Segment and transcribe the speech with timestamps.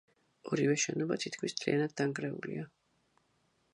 [0.55, 2.67] ორივე შენობა თითქმის მთლიანად დანგრეულია.